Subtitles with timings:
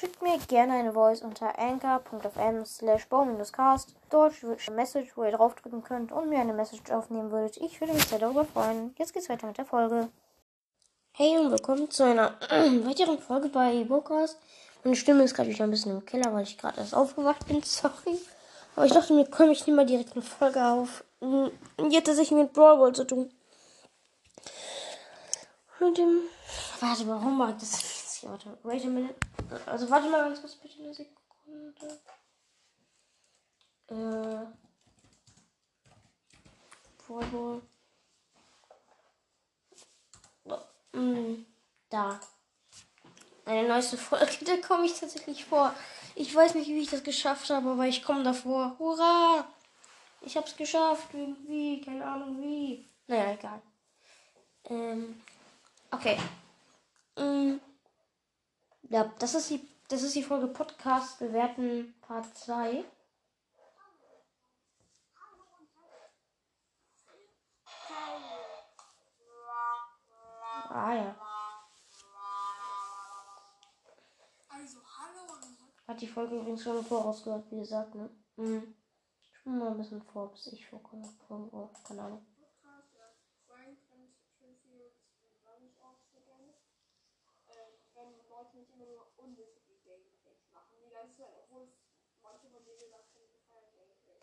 [0.00, 3.06] schickt mir gerne eine Voice unter anchor.fm slash
[3.52, 7.58] cast Dort eine Message, wo ihr draufdrücken könnt und mir eine Message aufnehmen würdet.
[7.58, 8.94] Ich würde mich sehr darüber freuen.
[8.96, 10.08] Jetzt geht's weiter mit der Folge.
[11.12, 12.30] Hey und willkommen zu einer
[12.86, 14.38] weiteren Folge bei Bocast.
[14.84, 17.62] Meine Stimme ist gerade wieder ein bisschen im Keller, weil ich gerade erst aufgewacht bin.
[17.62, 18.18] Sorry.
[18.76, 21.04] Aber ich dachte mir, komm, ich nehme mal direkt eine Folge auf.
[21.20, 21.52] Und
[21.90, 23.30] jetzt hat sich mit Brawl Ball zu tun.
[25.78, 26.20] Mit dem.
[26.80, 28.28] Warte, warum mag das jetzt?
[28.28, 29.14] Warte, wait a minute.
[29.66, 32.00] Also, warte mal ganz kurz bitte eine Sekunde.
[33.88, 34.46] Äh.
[37.06, 37.62] Brawl Ball.
[40.92, 41.44] Mm,
[41.88, 42.20] da.
[43.44, 45.74] Eine neueste Folge, da komme ich tatsächlich vor.
[46.14, 48.76] Ich weiß nicht, wie ich das geschafft habe, aber ich komme davor.
[48.78, 49.46] Hurra!
[50.22, 51.14] Ich habe es geschafft.
[51.14, 52.88] Irgendwie, keine Ahnung wie.
[53.06, 53.62] Naja, egal.
[54.64, 55.22] Ähm,
[55.90, 56.18] okay.
[57.16, 57.60] Ähm,
[58.90, 62.84] ja, das ist die, das ist die Folge Podcast bewerten Part 2.
[70.72, 71.16] Ah ja.
[74.48, 74.78] Also,
[75.88, 78.08] Hat die Folge übrigens schon vorausgehört, wie gesagt, ne?
[78.36, 78.76] Mhm.
[79.20, 81.08] Ich bin mal ein bisschen vor, bis ich vorkomme.
[81.28, 82.24] Oh, keine Ahnung.
[82.38, 82.94] Podcast.
[82.94, 83.10] Ja,
[83.48, 84.94] Frank und Trinfield
[85.42, 86.54] mag ich auch sehr gerne.
[87.48, 91.74] Äh, wenn Leute nicht immer nur unnötige Gameplays machen, die ganze Zeit, obwohl es
[92.22, 94.20] manche von denen gesagt haben, die feiern Gameplays.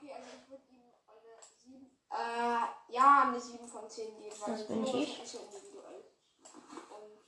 [0.00, 1.90] Okay, also ich würde ihm eine 7.
[2.10, 5.22] Äh, ja, eine 7 von 10 geben, weil Das bin ich.
[5.22, 6.04] ist ja individuell.
[6.88, 7.20] Und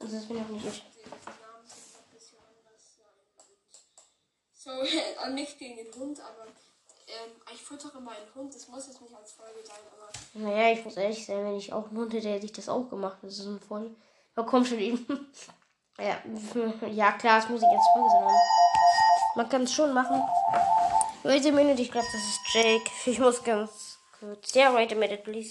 [0.00, 0.84] Also das bin auch nicht ich.
[4.54, 4.70] so,
[5.24, 6.46] äh, nicht gegen den Hund, aber
[7.06, 8.54] ähm, ich füttere meinen Hund.
[8.54, 11.72] Das muss jetzt nicht als Folge sein, aber Naja, ich muss ehrlich sein, wenn ich
[11.72, 13.18] auch einen Hund hätte, hätte ich das auch gemacht.
[13.22, 13.94] Das ist ein voll.
[14.36, 15.06] Ja, komm schon eben.
[15.96, 16.18] Ja,
[16.90, 18.34] ja klar, es muss ich jetzt Folge sein.
[19.36, 20.20] Man kann es schon machen.
[21.24, 22.90] Wait a minute, ich glaube, das ist Jake.
[23.06, 24.52] Ich muss ganz kurz.
[24.52, 25.50] Ja, wait a minute, please.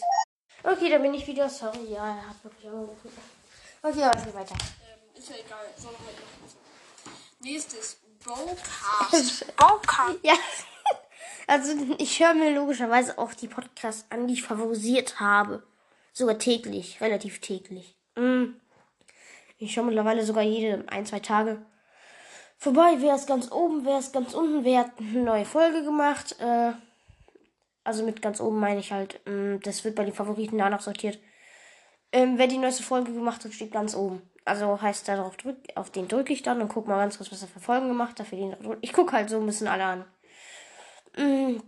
[0.64, 1.50] Okay, da bin ich wieder.
[1.50, 3.10] Sorry, ja, er hat wirklich angerufen.
[3.82, 4.54] Okay, also weiter.
[4.54, 5.66] ähm, ist ja egal.
[5.76, 7.14] Soll halt noch sein.
[7.40, 9.58] Nächstes Bowcast.
[9.58, 10.20] Bowcast.
[10.24, 10.36] Ja.
[11.46, 15.62] Also ich höre mir logischerweise auch die Podcasts an, die ich favorisiert habe.
[16.14, 17.98] Sogar täglich, relativ täglich.
[18.16, 18.54] Mm.
[19.58, 21.62] Ich schaue mittlerweile sogar jede ein, zwei Tage
[22.64, 22.96] vorbei.
[23.00, 26.36] Wer ist ganz oben, wer ist ganz unten, wer hat eine neue Folge gemacht.
[26.40, 26.72] Äh,
[27.84, 31.20] also mit ganz oben meine ich halt, mm, das wird bei den Favoriten danach sortiert.
[32.12, 34.22] Ähm, wer die neueste Folge gemacht hat, steht ganz oben.
[34.46, 37.42] Also heißt darauf drück, auf den drücke ich dann und guck mal ganz kurz, was
[37.42, 38.28] er für Folgen gemacht hat.
[38.28, 40.06] Für den, ich gucke halt so ein bisschen alle an.
[41.18, 41.60] Mm,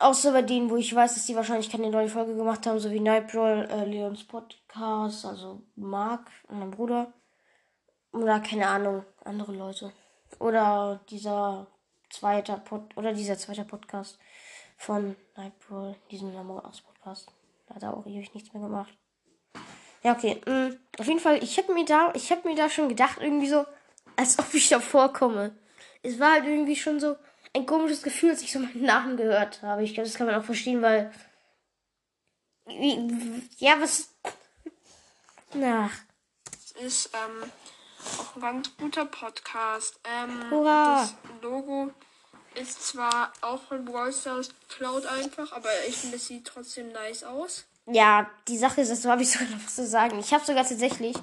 [0.00, 2.90] außer bei denen, wo ich weiß, dass die wahrscheinlich keine neue Folge gemacht haben, so
[2.90, 7.12] wie Nightbrawl, äh, Leons Podcast, also Mark und mein Bruder.
[8.12, 9.92] Oder keine Ahnung, andere Leute.
[10.38, 11.66] Oder dieser
[12.10, 14.18] zweite Pod oder dieser zweite Podcast
[14.76, 17.28] von Nightbrawl, diesem Among Us Podcast.
[17.66, 18.92] Da hat er auch ewig nichts mehr gemacht.
[20.02, 20.40] Ja, okay.
[20.46, 23.48] Mm, auf jeden Fall, ich habe mir da, ich habe mir da schon gedacht, irgendwie
[23.48, 23.66] so,
[24.16, 25.56] als ob ich da vorkomme.
[26.02, 27.16] Es war halt irgendwie schon so
[27.54, 29.82] ein komisches Gefühl, als ich so meinen Namen gehört habe.
[29.82, 31.12] Ich glaube, das kann man auch verstehen, weil.
[33.58, 34.14] Ja, was.
[35.54, 35.90] Na,
[36.80, 37.50] Ist ähm,
[38.18, 39.98] auch ein ganz guter Podcast.
[40.04, 41.02] Ähm, Hurra.
[41.02, 41.90] Das Logo
[42.54, 47.24] ist zwar auch von Brawl Stars Cloud einfach, aber ich finde, es sieht trotzdem nice
[47.24, 47.64] aus.
[47.86, 50.18] ja, die Sache ist, dazu habe ich sogar noch was zu sagen.
[50.18, 51.16] Ich habe sogar tatsächlich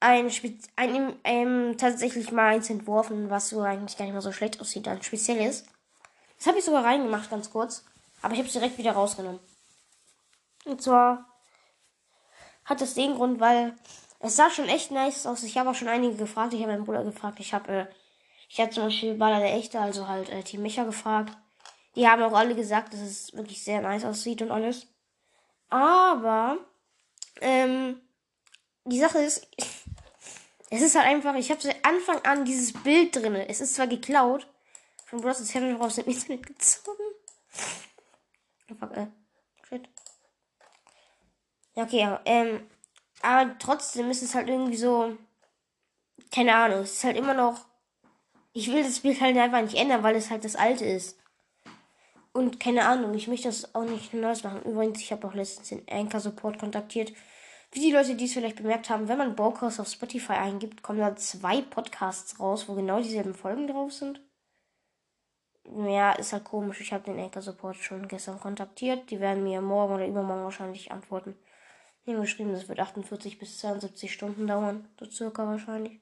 [0.00, 0.30] ein,
[0.76, 4.88] ein, ähm, tatsächlich mal eins entworfen, was so eigentlich gar nicht mal so schlecht aussieht,
[4.88, 5.64] ein spezielles.
[6.38, 7.84] Das habe ich sogar reingemacht, ganz kurz.
[8.20, 9.40] Aber ich habe es direkt wieder rausgenommen.
[10.64, 11.28] Und zwar
[12.64, 13.74] hat das den Grund, weil
[14.22, 15.42] es sah schon echt nice aus.
[15.42, 16.54] Ich habe auch schon einige gefragt.
[16.54, 17.40] Ich habe meinen Bruder gefragt.
[17.40, 17.86] Ich habe, äh,
[18.48, 21.36] ich habe zum Beispiel Baller der Echte, also halt äh, Team Micha gefragt.
[21.96, 24.86] Die haben auch alle gesagt, dass es wirklich sehr nice aussieht und alles.
[25.70, 26.58] Aber
[27.40, 28.00] ähm,
[28.84, 29.48] die Sache ist,
[30.70, 33.48] es ist halt einfach, ich habe seit Anfang an dieses Bild drinne.
[33.48, 34.46] Es ist zwar geklaut
[35.06, 35.52] von Bros.
[35.52, 37.02] Heaven raus im Internet gezogen.
[38.70, 39.08] Oh, fuck, äh,
[39.68, 39.88] shit.
[41.74, 42.68] Ja, okay, ja, ähm,
[43.22, 45.16] aber trotzdem ist es halt irgendwie so,
[46.32, 47.66] keine Ahnung, es ist halt immer noch,
[48.52, 51.18] ich will das Bild halt einfach nicht ändern, weil es halt das alte ist.
[52.32, 54.62] Und keine Ahnung, ich möchte das auch nicht neues machen.
[54.62, 57.12] Übrigens, ich habe auch letztens den Anchor Support kontaktiert.
[57.72, 60.98] Wie die Leute, die es vielleicht bemerkt haben, wenn man Bowcast auf Spotify eingibt, kommen
[60.98, 64.20] da zwei Podcasts raus, wo genau dieselben Folgen drauf sind.
[65.64, 66.80] Ja, ist halt komisch.
[66.80, 69.10] Ich habe den Anchor Support schon gestern kontaktiert.
[69.10, 71.36] Die werden mir morgen oder übermorgen wahrscheinlich antworten.
[72.04, 74.88] Die haben geschrieben, das wird 48 bis 72 Stunden dauern.
[74.98, 76.00] So circa wahrscheinlich.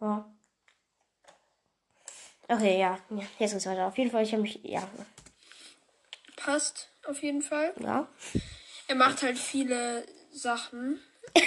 [0.00, 0.30] Ja.
[2.48, 2.98] Okay, ja.
[3.10, 3.86] ja, Jetzt geht's weiter.
[3.86, 4.60] Auf jeden Fall, ich habe mich.
[4.62, 4.88] Ja.
[6.36, 7.74] Passt auf jeden Fall.
[7.80, 8.08] Ja.
[8.86, 11.00] Er macht halt viele Sachen.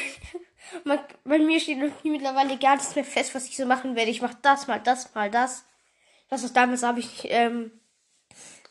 [0.83, 4.11] Man, bei mir steht mittlerweile gar nichts mehr fest, was ich so machen werde.
[4.11, 5.63] Ich mache das mal, das mal, das.
[6.29, 7.71] Das ist damals habe ich, ähm,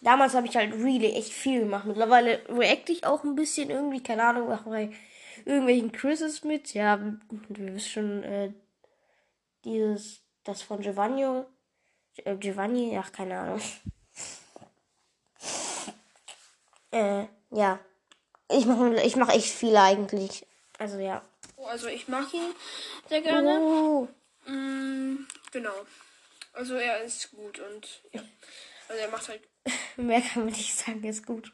[0.01, 1.87] damals habe ich halt really echt viel gemacht.
[1.87, 4.93] Mittlerweile react ich auch ein bisschen irgendwie, keine Ahnung, mache bei
[5.45, 6.75] irgendwelchen Quizzes mit.
[6.75, 8.53] Ja, du wisst schon, äh,
[9.65, 11.45] dieses, das von Giovanni,
[12.25, 13.61] äh, Giovanni, ach, keine Ahnung.
[16.91, 17.79] äh, ja.
[18.51, 20.47] Ich mache ich mach echt viele eigentlich.
[20.79, 21.23] Also ja.
[21.57, 22.55] Oh, Also ich mag ihn
[23.09, 23.61] sehr gerne.
[23.61, 24.09] Uh,
[24.49, 25.75] Mm, genau.
[26.55, 28.23] Also er ist gut und ja.
[28.89, 29.49] Also er macht halt
[29.97, 31.53] mehr kann man nicht sagen, ist gut.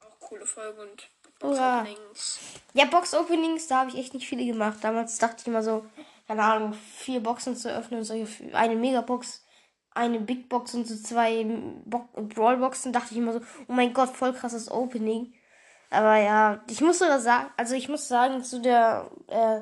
[0.00, 1.08] auch coole Folgen und.
[1.40, 2.40] Box-Openings.
[2.72, 4.78] Ja, Box-Openings, da habe ich echt nicht viele gemacht.
[4.82, 5.86] Damals dachte ich immer so,
[6.26, 9.44] keine Ahnung, vier Boxen zu öffnen, solche, eine Megabox,
[9.92, 11.44] eine Big Box und so zwei
[11.84, 15.32] Bo Brawlboxen, dachte ich immer so, oh mein Gott, voll krasses Opening.
[15.90, 19.60] Aber ja, ich muss sogar sagen, also ich muss sagen, zu der, äh,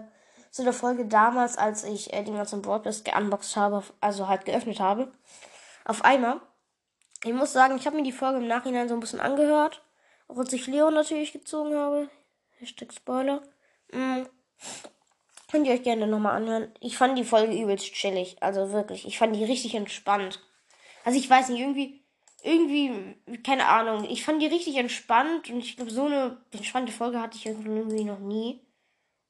[0.51, 4.81] zu der Folge damals, als ich äh, den ganzen Broadcast geunboxed habe, also halt geöffnet
[4.81, 5.13] habe,
[5.85, 6.41] auf einmal,
[7.26, 9.82] ich muss sagen, ich habe mir die Folge im Nachhinein so ein bisschen angehört.
[10.28, 12.08] Auch als ich Leon natürlich gezogen habe.
[12.58, 13.43] Hashtag Spoiler.
[13.93, 14.23] Mm.
[15.50, 16.73] Könnt ihr euch gerne nochmal anhören.
[16.81, 18.37] Ich fand die Folge übelst chillig.
[18.40, 19.06] Also wirklich.
[19.06, 20.40] Ich fand die richtig entspannt.
[21.05, 22.02] Also ich weiß nicht, irgendwie,
[22.43, 24.05] irgendwie, keine Ahnung.
[24.11, 28.05] Ich fand die richtig entspannt und ich glaube, so eine entspannte Folge hatte ich irgendwie
[28.05, 28.61] noch nie.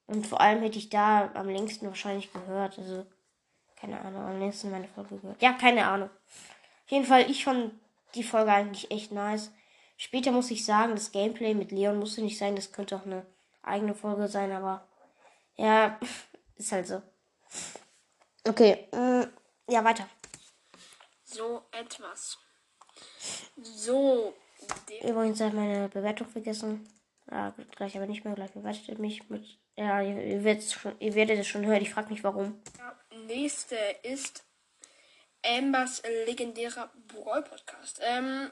[0.07, 2.79] Und vor allem hätte ich da am längsten wahrscheinlich gehört.
[2.79, 3.05] Also,
[3.79, 5.43] keine Ahnung, am längsten meine Folge gehört.
[5.43, 6.09] Ja, keine Ahnung.
[6.09, 7.73] Auf jeden Fall, ich fand
[8.17, 9.53] die Folge eigentlich echt nice.
[9.97, 13.27] Später muss ich sagen, das Gameplay mit Leon musste nicht sein, das könnte auch eine
[13.63, 14.87] eigene Folge sein, aber
[15.57, 15.99] ja,
[16.57, 17.03] ist halt so.
[18.47, 19.27] Okay, äh,
[19.69, 20.09] ja, weiter.
[21.25, 22.39] So etwas.
[23.57, 24.35] So.
[25.03, 26.89] Übrigens habe ich meine Bewertung vergessen.
[27.31, 29.59] Ja, gleich aber nicht mehr, gleich bewertet mich mit.
[29.77, 32.63] Ja, ihr, ihr, schon, ihr werdet es schon hören, ich frage mich warum.
[33.27, 34.46] nächste ist
[35.47, 38.01] Ambers legendärer Brawl Podcast.
[38.03, 38.51] Ähm,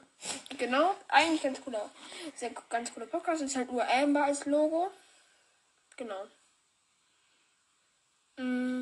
[0.57, 1.89] genau, eigentlich ganz cooler,
[2.35, 3.41] sehr ganz cooler Podcast.
[3.41, 4.91] Ist halt nur Amber als Logo.
[5.97, 6.25] Genau.
[8.37, 8.81] Mm,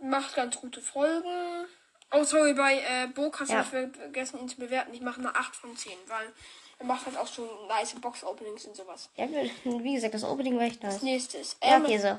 [0.00, 1.66] macht ganz gute Folgen.
[2.10, 3.64] Oh, sorry, bei äh, Burg hast du ja.
[3.64, 4.94] vergessen, ihn zu bewerten.
[4.94, 6.32] Ich mache eine 8 von 10, weil
[6.78, 9.10] er macht halt auch schon nice Box-Openings und sowas.
[9.16, 9.28] Ja,
[9.64, 11.02] wie gesagt, das Opening war echt nice.
[11.02, 11.56] Nächstes.
[11.62, 12.18] Ja, Amber- okay, so.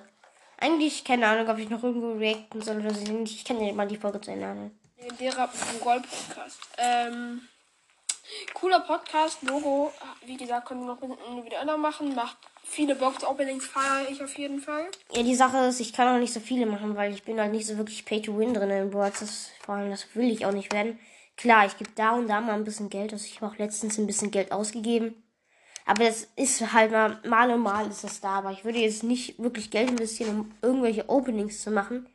[0.61, 3.01] Eigentlich, keine Ahnung, ob ich noch irgendwo reacten soll oder so.
[3.23, 4.79] Ich kann ja mal die Folge zu Ende anhören.
[4.97, 6.59] Legendärer Brawl Podcast.
[6.77, 7.41] Ähm,
[8.53, 9.93] cooler Podcast, Logo.
[10.25, 12.13] Wie gesagt, können wir noch ein bisschen individueller machen.
[12.13, 14.87] Macht viele Box-Openings, feiere ich auf jeden Fall.
[15.13, 17.53] Ja, die Sache ist, ich kann auch nicht so viele machen, weil ich bin halt
[17.53, 19.51] nicht so wirklich Pay-to-Win drin in Boards.
[19.61, 20.99] Vor allem, das will ich auch nicht werden.
[21.37, 23.13] Klar, ich gebe da und da mal ein bisschen Geld.
[23.13, 25.23] Also ich habe auch letztens ein bisschen Geld ausgegeben.
[25.89, 28.37] Aber das ist halt mal, mal und mal ist das da.
[28.37, 32.07] Aber ich würde jetzt nicht wirklich Geld investieren, um irgendwelche Openings zu machen.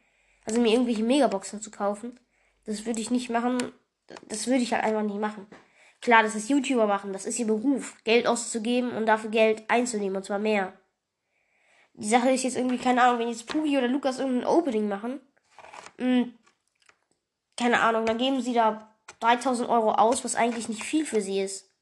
[0.45, 2.21] Also mir irgendwelche Megaboxen zu kaufen.
[2.67, 3.73] Das würde ich nicht machen.
[4.29, 5.49] Das würde ich halt einfach nicht machen.
[6.01, 7.13] Klar, das ist YouTuber machen.
[7.13, 7.97] Das ist ihr Beruf.
[8.05, 10.19] Geld auszugeben und dafür Geld einzunehmen.
[10.19, 10.73] Und zwar mehr.
[11.95, 15.21] Die Sache ist jetzt irgendwie, keine Ahnung, wenn jetzt Pugi oder Lukas irgendein Opening machen,
[15.99, 16.27] mh,
[17.57, 21.41] keine Ahnung, dann geben sie da 3000 Euro aus, was eigentlich nicht viel für sie
[21.41, 21.74] ist.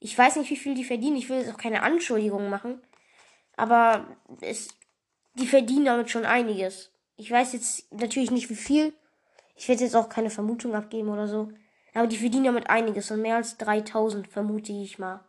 [0.00, 1.16] Ich weiß nicht, wie viel die verdienen.
[1.16, 2.80] Ich will jetzt auch keine Anschuldigungen machen.
[3.56, 4.06] Aber
[4.40, 4.68] es,
[5.34, 6.90] die verdienen damit schon einiges.
[7.16, 8.94] Ich weiß jetzt natürlich nicht, wie viel.
[9.54, 11.52] Ich werde jetzt auch keine Vermutung abgeben oder so.
[11.92, 13.10] Aber die verdienen damit einiges.
[13.10, 15.20] Und mehr als 3000 vermute ich mal.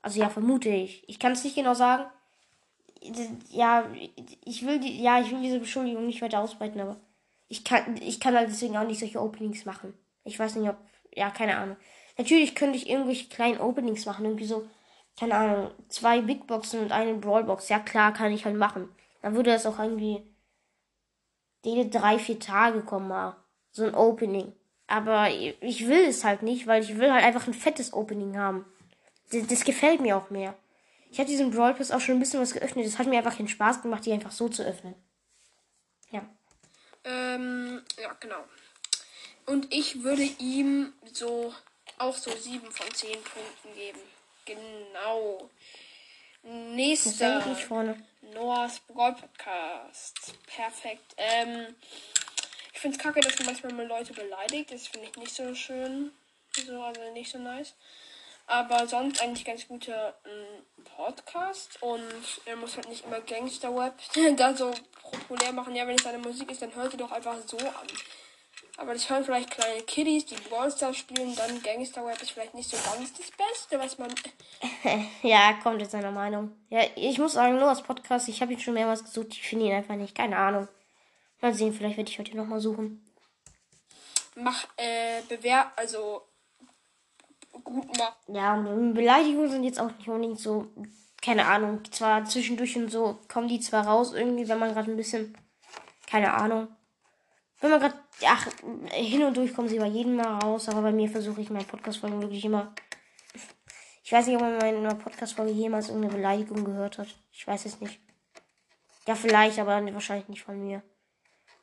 [0.00, 1.06] Also ja, vermute ich.
[1.08, 2.04] Ich kann es nicht genau sagen.
[3.50, 3.84] Ja,
[4.44, 6.96] ich will die, ja, ich will diese Beschuldigung nicht weiter ausbreiten, aber
[7.48, 9.94] ich kann, ich kann halt deswegen auch nicht solche Openings machen.
[10.24, 10.76] Ich weiß nicht, ob,
[11.14, 11.76] ja, keine Ahnung.
[12.18, 14.68] Natürlich könnte ich irgendwelche kleinen Openings machen, irgendwie so,
[15.18, 17.68] keine Ahnung, zwei Big Boxen und eine Brawlbox.
[17.68, 18.88] Ja, klar, kann ich halt machen.
[19.22, 20.22] Dann würde das auch irgendwie
[21.62, 23.36] jede drei, vier Tage kommen mal.
[23.72, 24.52] So ein Opening.
[24.86, 28.64] Aber ich will es halt nicht, weil ich will halt einfach ein fettes Opening haben.
[29.32, 30.54] Das, das gefällt mir auch mehr.
[31.10, 32.86] Ich habe diesen Brawl Pass auch schon ein bisschen was geöffnet.
[32.86, 34.94] Es hat mir einfach den Spaß gemacht, die einfach so zu öffnen.
[36.10, 36.22] Ja.
[37.04, 38.44] Ähm, ja, genau.
[39.46, 41.52] Und ich würde ihm so
[41.98, 44.00] auch so 7 von 10 Punkten geben.
[44.44, 45.50] Genau.
[46.42, 47.44] Nächster.
[48.34, 50.34] Noahs Brawl Podcast.
[50.46, 51.14] Perfekt.
[51.16, 51.74] Ähm,
[52.72, 54.70] ich finde es kacke, dass man manchmal mal Leute beleidigt.
[54.70, 56.12] Das finde ich nicht so schön.
[56.54, 57.74] So, also nicht so nice.
[58.46, 61.82] Aber sonst eigentlich ganz guter ähm, Podcast.
[61.82, 62.02] Und
[62.44, 63.94] er muss halt nicht immer Gangster-Web
[64.36, 65.74] da so populär machen.
[65.74, 67.86] Ja, wenn es seine Musik ist, dann hört sie doch einfach so an.
[68.78, 72.76] Aber das hören vielleicht kleine Kiddies, die Ballstars spielen, dann Gangster-Web ist vielleicht nicht so
[72.76, 74.14] ganz das Beste, was man.
[75.22, 76.52] ja, kommt jetzt seiner Meinung.
[76.68, 79.66] Ja, ich muss sagen, nur als Podcast, ich habe ihn schon mehrmals gesucht, ich finde
[79.66, 80.14] ihn einfach nicht.
[80.14, 80.68] Keine Ahnung.
[81.40, 83.02] Mal sehen, vielleicht werde ich heute nochmal suchen.
[84.34, 86.22] Mach, äh, bewer, also
[87.64, 88.34] gut machen.
[88.34, 90.66] Ja, und Beleidigungen sind jetzt auch nicht unbedingt so,
[91.22, 91.80] keine Ahnung.
[91.90, 95.36] Zwar zwischendurch und so kommen die zwar raus, irgendwie, wenn man gerade ein bisschen,
[96.06, 96.68] keine Ahnung.
[97.66, 98.46] Wenn man gerade, ach,
[98.92, 101.64] hin und durch kommen sie bei jedem mal raus, aber bei mir versuche ich meine
[101.64, 102.72] Podcast-Folgen wirklich immer.
[104.04, 107.08] Ich weiß nicht, ob man in meiner Podcast-Folge jemals irgendeine Beleidigung gehört hat.
[107.32, 107.98] Ich weiß es nicht.
[109.08, 110.80] Ja, vielleicht, aber wahrscheinlich nicht von mir.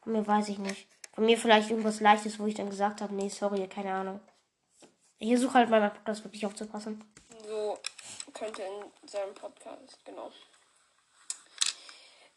[0.02, 0.90] Von mir weiß ich nicht.
[1.14, 4.20] Von mir vielleicht irgendwas Leichtes, wo ich dann gesagt habe, nee, sorry, keine Ahnung.
[5.20, 7.02] Ich versuche halt mal meinen Podcast wirklich aufzupassen.
[7.48, 7.78] So
[8.34, 10.30] könnte in seinem Podcast, genau.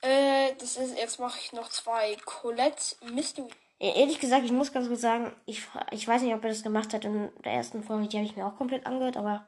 [0.07, 2.17] Äh, das ist, jetzt mache ich noch zwei.
[2.25, 3.49] Colette Mystery.
[3.79, 6.95] Ehrlich gesagt, ich muss ganz kurz sagen, ich, ich weiß nicht, ob er das gemacht
[6.95, 9.47] hat in der ersten Folge, die habe ich mir auch komplett angehört, aber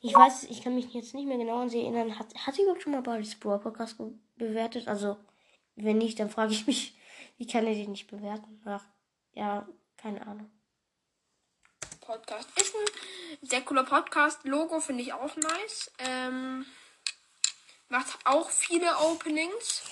[0.00, 2.18] ich weiß, ich kann mich jetzt nicht mehr genau an sie erinnern.
[2.18, 3.96] Hat, hat sie überhaupt schon mal Barley's Brawl Podcast
[4.36, 4.86] bewertet?
[4.86, 5.16] Also,
[5.74, 6.96] wenn nicht, dann frage ich mich,
[7.36, 8.62] wie kann er den nicht bewerten?
[8.64, 8.84] Ach,
[9.32, 10.50] ja, keine Ahnung.
[12.00, 14.44] Podcast ist ein sehr cooler Podcast.
[14.44, 15.90] Logo finde ich auch nice.
[15.98, 16.64] Ähm,
[17.88, 19.82] macht auch viele Openings.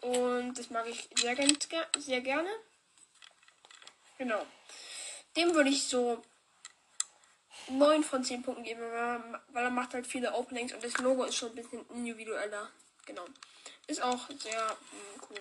[0.00, 2.50] Und das mag ich sehr, ganz, sehr gerne.
[4.18, 4.44] Genau.
[5.36, 6.22] Dem würde ich so
[7.68, 11.36] 9 von 10 Punkten geben, weil er macht halt viele Openings und das Logo ist
[11.36, 12.70] schon ein bisschen individueller.
[13.06, 13.24] Genau.
[13.86, 15.40] Ist auch sehr mh, hm, cool.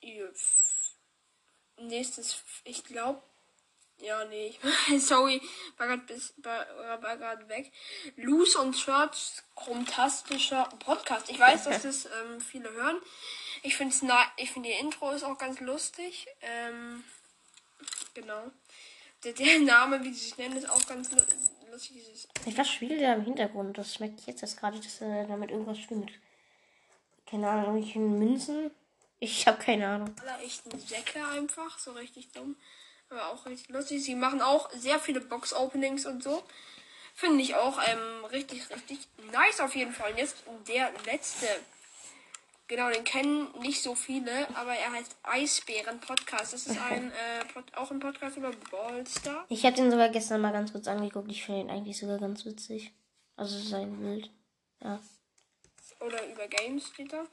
[0.00, 0.28] Ja.
[1.78, 3.22] Nächstes, ich glaube,
[4.02, 4.54] ja, nee,
[4.98, 5.40] sorry,
[5.78, 6.66] war gerade bis, war,
[7.00, 7.72] war gerade weg.
[8.16, 11.30] Loose und Church, chromatischer Podcast.
[11.30, 12.96] Ich weiß, dass das ähm, viele hören.
[13.62, 13.94] Ich finde
[14.36, 16.26] ich finde die Intro ist auch ganz lustig.
[16.40, 17.04] Ähm,
[18.14, 18.50] genau.
[19.24, 21.38] Der, der Name, wie sie sich nennen, ist auch ganz lustig.
[21.94, 23.78] Dieses was spielt der im Hintergrund?
[23.78, 26.10] Das schmeckt jetzt erst gerade, dass er damit irgendwas spielt.
[27.26, 28.70] Keine Ahnung, irgendwelchen Münzen.
[29.20, 30.14] Ich habe keine Ahnung.
[30.20, 32.56] Aller echten Säcke einfach, so richtig dumm.
[33.12, 34.02] Aber auch richtig lustig.
[34.02, 36.42] Sie machen auch sehr viele Box-Openings und so.
[37.14, 39.00] Finde ich auch ähm, richtig, richtig
[39.30, 40.10] nice auf jeden Fall.
[40.12, 41.46] Und jetzt der letzte.
[42.68, 46.54] Genau, den kennen nicht so viele, aber er heißt Eisbären Podcast.
[46.54, 49.44] Das ist ein äh, Pod auch ein Podcast über Ballstar.
[49.48, 51.30] Ich habe den sogar gestern mal ganz kurz angeguckt.
[51.30, 52.92] Ich finde ihn eigentlich sogar ganz witzig.
[53.36, 54.30] Also sein Bild.
[54.82, 55.00] Ja
[56.02, 57.24] oder über Games steht da.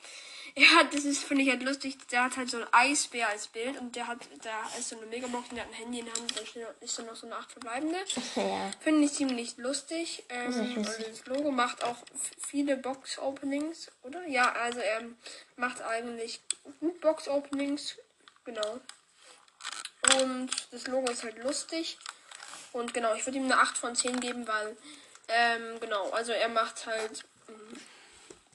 [0.56, 1.98] Ja, das ist, finde ich halt lustig.
[2.12, 5.06] Der hat halt so ein Eisbär als Bild und der hat, da ist so eine
[5.08, 6.42] Megabox und der hat ein Handy in der Hand, da
[6.82, 7.98] ist dann noch so eine acht verbleibende.
[8.36, 8.72] Ja.
[8.80, 10.24] Finde ich ziemlich lustig.
[10.30, 11.98] Ähm, also das Logo macht auch
[12.48, 14.26] viele Box-Openings, oder?
[14.28, 15.04] Ja, also er
[15.56, 16.42] macht eigentlich
[16.80, 17.98] gut Box-Openings.
[18.46, 18.80] Genau.
[20.22, 21.98] Und das Logo ist halt lustig.
[22.72, 24.78] Und genau, ich würde ihm eine 8 von 10 geben, weil,
[25.28, 27.24] ähm, genau, also er macht halt.
[27.48, 27.80] Mh,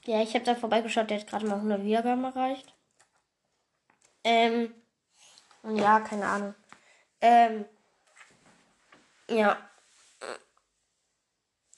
[0.07, 2.75] ja, ich habe da vorbeigeschaut, der hat gerade mal 100 Wiedergaben erreicht.
[4.23, 4.75] Ähm,
[5.63, 6.55] ja, keine Ahnung.
[7.21, 7.65] Ähm,
[9.29, 9.57] ja.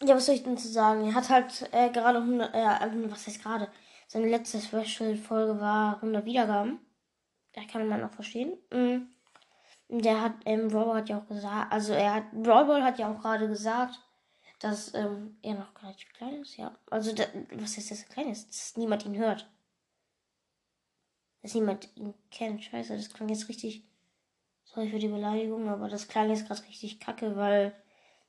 [0.02, 1.06] Ja, was soll ich denn zu sagen?
[1.06, 3.68] Er hat halt äh, gerade 100, äh, was heißt gerade?
[4.08, 6.80] Seine letzte Special-Folge war 100 Wiedergaben.
[7.52, 8.56] Da kann man auch verstehen.
[8.72, 9.08] Mhm.
[9.88, 13.20] Der hat, ähm, Brawl hat ja auch gesagt, also er hat, Brawl hat ja auch
[13.20, 14.00] gerade gesagt,
[14.58, 16.76] dass ähm, er noch relativ klein ist, ja.
[16.90, 18.48] Also, da, was heißt, dass er klein ist?
[18.48, 19.48] Dass niemand ihn hört.
[21.42, 22.64] Dass niemand ihn kennt.
[22.64, 23.84] Scheiße, das klang jetzt richtig.
[24.64, 27.74] Sorry für die Beleidigung, aber das klang jetzt gerade richtig kacke, weil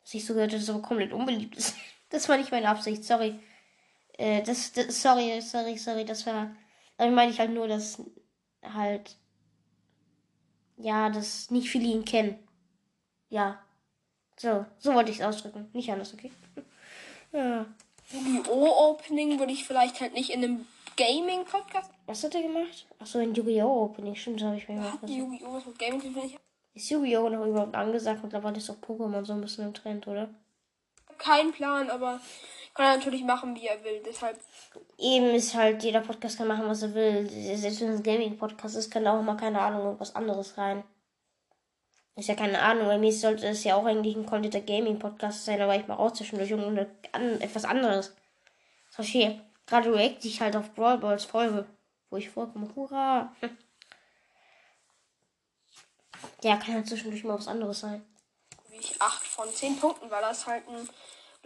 [0.01, 1.75] was ich so gehört habe, dass er aber komplett unbeliebt ist.
[2.09, 3.39] das war nicht meine Absicht, sorry.
[4.13, 6.55] Äh, das, das, sorry, sorry, sorry, das war.
[6.97, 8.01] Damit meine ich halt nur, dass
[8.63, 9.17] halt.
[10.77, 12.37] Ja, dass nicht viele ihn kennen.
[13.29, 13.59] Ja,
[14.37, 15.69] so, so wollte ich es ausdrücken.
[15.73, 16.31] Nicht anders, okay?
[17.33, 17.65] ja.
[18.11, 18.91] Yu-Gi-Oh!
[18.91, 21.91] Opening würde ich vielleicht halt nicht in einem Gaming-Podcast.
[22.05, 22.87] Was hat er gemacht?
[22.99, 23.83] Achso, ein Yu-Gi-Oh!
[23.83, 24.15] Opening.
[24.15, 24.99] Stimmt, das habe ich mir gemacht.
[25.07, 25.53] Yu-Gi-Oh!
[25.53, 26.37] was mit Gaming finde ich.
[26.73, 27.29] Ist Yu-Gi-Oh!
[27.29, 28.23] noch überhaupt angesagt?
[28.23, 30.29] Mittlerweile ist auch Pokémon so ein bisschen im Trend, oder?
[31.17, 32.21] Kein Plan, aber
[32.75, 34.01] kann er natürlich machen, wie er will.
[34.05, 34.39] Deshalb.
[34.99, 37.27] Eben ist halt, jeder Podcast kann machen, was er will.
[37.27, 40.83] Selbst wenn es ein Gaming-Podcast ist, kann da auch mal, keine Ahnung, irgendwas anderes rein.
[42.17, 45.45] Ist ja keine Ahnung, bei mir sollte es ja auch eigentlich ein Content Gaming Podcast
[45.45, 46.51] sein, aber ich mal raus zwischendurch
[47.11, 48.15] an, etwas anderes.
[48.89, 49.39] So hier.
[49.67, 51.67] Gerade react ich halt auf Brawl Balls Folge,
[52.09, 52.69] wo ich vorkomme.
[52.75, 53.31] Hurra!
[56.43, 58.03] Ja, kann halt zwischendurch mal was anderes sein.
[58.69, 60.89] Wie ich ich 8 von 10 Punkten, weil das halt ein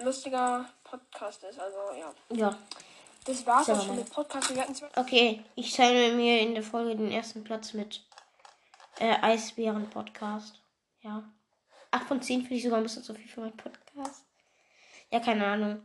[0.04, 1.60] lustiger Podcast ist.
[1.60, 2.14] Also ja.
[2.30, 2.58] Ja.
[3.26, 4.54] Das war's auch schon mit Podcast.
[4.54, 8.02] Wir hatten zwei Okay, ich teile mir in der Folge den ersten Platz mit
[9.00, 10.61] äh, Eisbären Podcast.
[11.02, 11.24] Ja.
[11.92, 14.26] 8 von 10 finde ich sogar ein bisschen zu viel für meinen Podcast.
[15.10, 15.82] Ja, keine Ahnung.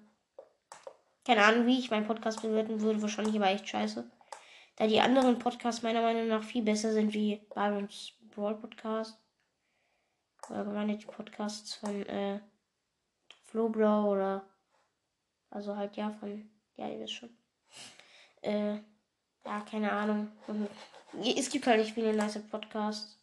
[1.25, 3.03] Keine Ahnung, wie ich meinen Podcast bewerten würde.
[3.03, 4.09] Wahrscheinlich aber echt scheiße.
[4.77, 9.19] Da die anderen Podcasts meiner Meinung nach viel besser sind wie Byrons Brawl Podcast.
[10.49, 12.41] Oder allgemein die Podcasts von äh,
[13.47, 14.45] Flowblow oder
[15.51, 17.31] also halt ja von, ja, ihr wisst schon.
[18.43, 18.75] Äh,
[19.45, 20.31] ja, keine Ahnung.
[20.47, 20.69] Und
[21.25, 23.19] es gibt halt nicht viele nice Podcasts.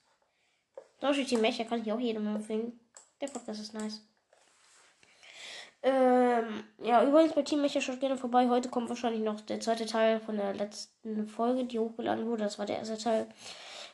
[1.03, 2.79] Zum Beispiel Team Mecha kann ich auch jedem empfehlen.
[3.19, 4.07] Der Podcast ist nice.
[5.81, 8.47] Ähm, ja, übrigens bei Team Mecha schaut gerne vorbei.
[8.47, 12.45] Heute kommt wahrscheinlich noch der zweite Teil von der letzten Folge, die hochgeladen wurde.
[12.45, 13.27] Das war der erste Teil.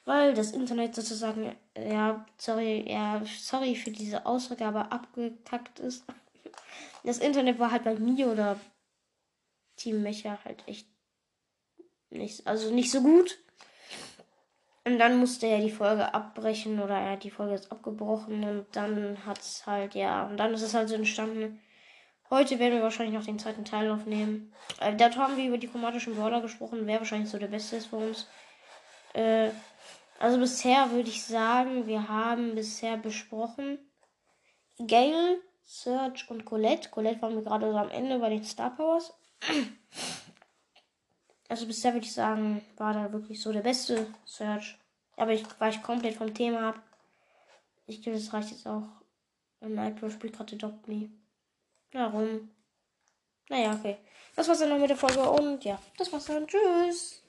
[0.06, 6.06] Weil das Internet sozusagen, ja, sorry, ja, sorry für diese Aussage, aber abgekackt ist.
[7.04, 8.60] Das Internet war halt bei mir oder
[9.78, 10.88] Team Mecha halt echt
[12.12, 13.40] nicht, also nicht so gut.
[14.90, 18.66] Und dann musste er die Folge abbrechen oder er hat die Folge ist abgebrochen und
[18.72, 21.62] dann hat's halt, ja, und dann ist es halt so entstanden.
[22.32, 24.52] Heute werden wir wahrscheinlich noch den zweiten Teil aufnehmen.
[24.80, 27.86] Äh, dort haben wir über die chromatischen Brawler gesprochen, wer wahrscheinlich so der beste ist
[27.86, 28.28] für uns.
[29.14, 29.52] Äh,
[30.18, 33.78] also bisher würde ich sagen, wir haben bisher besprochen
[34.88, 36.90] Gale, Serge und Colette.
[36.90, 39.14] Colette waren wir gerade so am Ende bei den Star Powers.
[41.50, 44.78] Also bisher würde ich sagen, war da wirklich so der beste Search.
[45.18, 46.82] Aber ich, weil ich komplett vom Thema ab.
[47.88, 48.88] Ich glaube, das reicht jetzt auch.
[49.60, 51.10] Und Nightbro spielt gerade Adopt Me.
[51.92, 52.50] Warum?
[53.50, 53.98] Naja, okay.
[54.36, 56.48] Das war's dann noch mit der Folge und ja, das war's dann.
[56.48, 57.24] Tschüss.